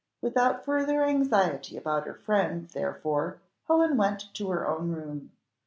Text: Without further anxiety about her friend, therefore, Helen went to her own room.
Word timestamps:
Without 0.19 0.65
further 0.65 1.03
anxiety 1.05 1.77
about 1.77 2.07
her 2.07 2.15
friend, 2.15 2.67
therefore, 2.69 3.37
Helen 3.67 3.97
went 3.97 4.33
to 4.33 4.49
her 4.49 4.67
own 4.67 4.89
room. 4.91 5.31